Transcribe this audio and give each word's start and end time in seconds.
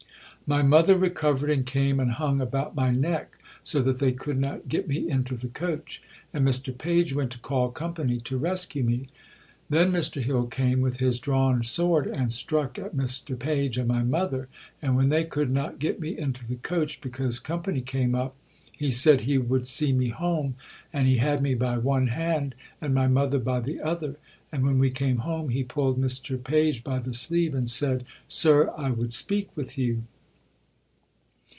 "'My 0.47 0.63
mother 0.63 0.97
recovered 0.97 1.49
and 1.49 1.65
came 1.65 1.97
and 1.97 2.11
hung 2.11 2.41
about 2.41 2.75
my 2.75 2.89
neck, 2.91 3.37
so 3.63 3.81
that 3.83 3.99
they 3.99 4.11
could 4.11 4.37
not 4.37 4.67
get 4.67 4.85
me 4.85 5.07
into 5.09 5.37
the 5.37 5.47
coach, 5.47 6.03
and 6.33 6.45
Mr 6.45 6.77
Page 6.77 7.15
went 7.15 7.31
to 7.31 7.39
call 7.39 7.69
company 7.69 8.17
to 8.19 8.37
rescue 8.37 8.83
me. 8.83 9.07
Then 9.69 9.93
Mr 9.93 10.21
Hill 10.21 10.47
came 10.47 10.81
with 10.81 10.97
his 10.97 11.21
drawn 11.21 11.63
sword 11.63 12.05
and 12.05 12.33
struck 12.33 12.77
at 12.77 12.93
Mr 12.93 13.39
Page 13.39 13.77
and 13.77 13.87
my 13.87 14.03
mother; 14.03 14.49
and 14.81 14.97
when 14.97 15.07
they 15.07 15.23
could 15.23 15.49
not 15.49 15.79
get 15.79 16.01
me 16.01 16.17
into 16.19 16.45
the 16.45 16.57
coach 16.57 16.99
because 16.99 17.39
company 17.39 17.79
came 17.79 18.13
up, 18.13 18.35
he 18.73 18.91
said 18.91 19.21
he 19.21 19.37
would 19.37 19.65
see 19.65 19.93
me 19.93 20.09
home, 20.09 20.55
and 20.91 21.07
he 21.07 21.15
had 21.15 21.41
me 21.41 21.53
by 21.55 21.77
one 21.77 22.07
hand 22.07 22.55
and 22.81 22.93
my 22.93 23.07
mother 23.07 23.39
by 23.39 23.61
the 23.61 23.79
other. 23.79 24.17
And 24.51 24.65
when 24.65 24.79
we 24.79 24.89
came 24.91 25.19
home 25.19 25.47
he 25.47 25.63
pulled 25.63 25.97
Mr 26.01 26.43
Page 26.43 26.83
by 26.83 26.99
the 26.99 27.13
sleeve 27.13 27.55
and 27.55 27.69
said, 27.69 28.05
"Sir, 28.27 28.69
I 28.77 28.89
would 28.91 29.13
speak 29.13 29.47
with 29.55 29.77
you."' 29.77 30.03